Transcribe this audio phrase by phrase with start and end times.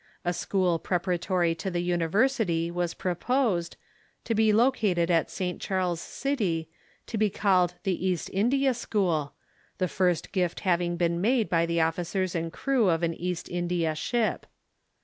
[0.25, 3.77] A school preparatory to the university was proposed,
[4.23, 5.61] to be located at St.
[5.61, 6.69] Charles City,
[7.05, 9.33] to be called the East India School,
[9.77, 13.93] the first gift having been made by the oflicers and crew of an East India
[13.93, 14.47] ship.